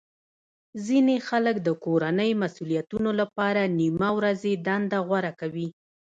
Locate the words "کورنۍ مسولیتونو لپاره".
1.85-3.61